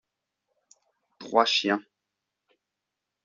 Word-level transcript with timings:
Trois 1.19 1.45
chiens. 1.45 1.79